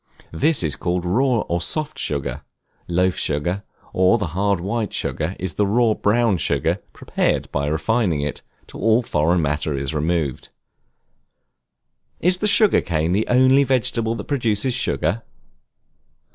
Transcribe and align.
This 0.33 0.63
is 0.63 0.75
called 0.75 1.05
raw 1.05 1.41
or 1.41 1.61
soft 1.61 1.99
sugar: 1.99 2.41
loaf 2.87 3.15
sugar, 3.17 3.61
or 3.93 4.17
the 4.17 4.29
hard 4.33 4.59
white 4.59 4.93
sugar, 4.93 5.35
is 5.37 5.53
the 5.53 5.67
raw 5.67 5.93
brown 5.93 6.37
sugar, 6.37 6.77
prepared 6.91 7.51
by 7.51 7.67
refining 7.67 8.19
it 8.21 8.41
till 8.65 8.81
all 8.81 9.03
foreign 9.03 9.43
matter 9.43 9.77
is 9.77 9.93
removed. 9.93 10.49
Is 12.19 12.39
the 12.39 12.47
Sugar 12.47 12.81
Cane 12.81 13.11
the 13.11 13.27
only 13.27 13.63
vegetable 13.63 14.15
that 14.15 14.23
produces 14.23 14.73
Sugar? 14.73 15.21